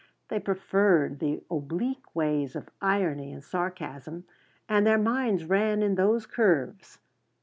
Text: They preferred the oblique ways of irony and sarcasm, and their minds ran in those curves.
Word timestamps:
They 0.29 0.39
preferred 0.39 1.19
the 1.19 1.43
oblique 1.51 2.15
ways 2.15 2.55
of 2.55 2.71
irony 2.81 3.31
and 3.31 3.43
sarcasm, 3.43 4.23
and 4.67 4.83
their 4.87 4.97
minds 4.97 5.45
ran 5.45 5.83
in 5.83 5.93
those 5.93 6.25
curves. 6.25 6.97